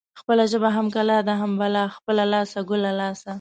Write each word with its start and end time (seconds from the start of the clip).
خپله 0.19 0.43
ژبه 0.51 0.69
هم 0.75 0.85
کلا 0.95 1.17
ده 1.27 1.33
هم 1.41 1.51
بلا. 1.61 1.83
خپله 1.97 2.23
لاسه 2.33 2.59
ګله 2.69 2.91
لاسه. 2.99 3.29